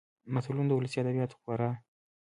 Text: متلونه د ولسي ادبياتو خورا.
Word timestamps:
متلونه 0.33 0.67
د 0.69 0.71
ولسي 0.77 0.97
ادبياتو 0.99 1.39
خورا. 1.41 1.69